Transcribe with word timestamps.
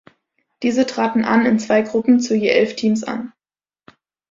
Diese 0.63 0.87
traten 0.87 1.25
an 1.25 1.45
in 1.45 1.59
zwei 1.59 1.83
Gruppen 1.83 2.19
zu 2.19 2.33
je 2.35 2.47
elf 2.47 2.75
Teams 2.75 3.03
an. 3.03 3.33